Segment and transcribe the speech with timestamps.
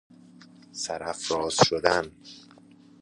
[0.71, 2.11] سرافراز شدن